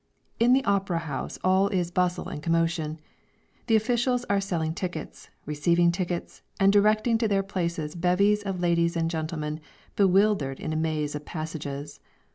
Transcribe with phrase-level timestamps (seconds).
[0.39, 2.99] In the opera house all is bustle and commotion.
[3.67, 8.97] The officials are selling tickets, receiving tickets, and directing to their places bevies of ladies
[8.97, 9.59] and gentlemen
[9.95, 11.99] bewildered in a maze of passages.